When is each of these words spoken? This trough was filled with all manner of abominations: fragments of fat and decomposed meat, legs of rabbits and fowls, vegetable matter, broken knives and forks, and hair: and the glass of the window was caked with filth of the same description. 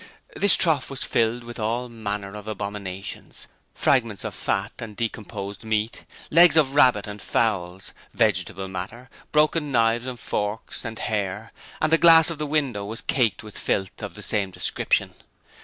This 0.35 0.55
trough 0.55 0.89
was 0.89 1.03
filled 1.03 1.43
with 1.43 1.59
all 1.59 1.87
manner 1.87 2.33
of 2.33 2.47
abominations: 2.47 3.45
fragments 3.75 4.23
of 4.23 4.33
fat 4.33 4.71
and 4.79 4.95
decomposed 4.97 5.63
meat, 5.63 6.05
legs 6.31 6.57
of 6.57 6.73
rabbits 6.73 7.07
and 7.07 7.21
fowls, 7.21 7.93
vegetable 8.11 8.67
matter, 8.67 9.11
broken 9.31 9.71
knives 9.71 10.07
and 10.07 10.19
forks, 10.19 10.83
and 10.85 10.97
hair: 10.97 11.51
and 11.79 11.91
the 11.91 11.99
glass 11.99 12.31
of 12.31 12.39
the 12.39 12.47
window 12.47 12.83
was 12.83 13.01
caked 13.01 13.43
with 13.43 13.55
filth 13.59 14.01
of 14.01 14.15
the 14.15 14.23
same 14.23 14.49
description. 14.49 15.13